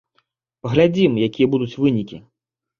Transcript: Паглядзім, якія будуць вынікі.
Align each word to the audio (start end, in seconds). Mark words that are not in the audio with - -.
Паглядзім, 0.67 1.21
якія 1.27 1.47
будуць 1.55 1.71
вынікі. 1.85 2.23